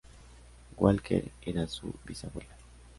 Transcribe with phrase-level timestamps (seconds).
[0.77, 2.49] Walker era su bisabuela.